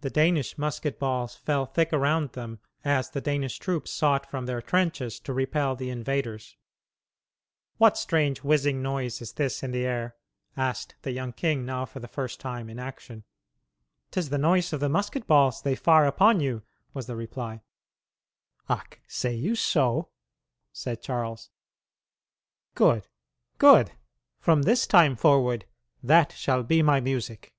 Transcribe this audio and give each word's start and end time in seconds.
The 0.00 0.08
Danish 0.08 0.56
musket 0.56 0.98
balls 0.98 1.34
fell 1.36 1.66
thick 1.66 1.92
around 1.92 2.30
them 2.32 2.60
as 2.82 3.10
the 3.10 3.20
Danish 3.20 3.58
troops 3.58 3.92
sought 3.92 4.24
from 4.30 4.46
their 4.46 4.62
trenches 4.62 5.20
to 5.20 5.34
repel 5.34 5.76
the 5.76 5.90
invaders. 5.90 6.56
"What 7.76 7.98
strange 7.98 8.42
whizzing 8.42 8.80
noise 8.80 9.20
is 9.20 9.34
this 9.34 9.62
in 9.62 9.70
the 9.72 9.84
air?" 9.84 10.16
asked 10.56 10.94
the 11.02 11.10
young 11.12 11.34
king, 11.34 11.66
now 11.66 11.84
for 11.84 12.00
the 12.00 12.08
first 12.08 12.40
time 12.40 12.70
in 12.70 12.78
action. 12.78 13.24
"'Tis 14.10 14.30
the 14.30 14.38
noise 14.38 14.72
of 14.72 14.80
the 14.80 14.88
musket 14.88 15.26
balls 15.26 15.60
they 15.60 15.76
fire 15.76 16.06
upon 16.06 16.40
you," 16.40 16.62
was 16.94 17.04
the 17.06 17.14
reply. 17.14 17.60
"Ack, 18.70 19.02
say 19.06 19.34
you 19.34 19.54
so," 19.54 20.08
said 20.72 21.02
Charles: 21.02 21.50
"good, 22.74 23.06
good; 23.58 23.90
from 24.40 24.62
this 24.62 24.86
time 24.86 25.14
forward 25.16 25.66
that 26.02 26.32
shall 26.32 26.64
he 26.64 26.80
my 26.82 26.98
music." 26.98 27.52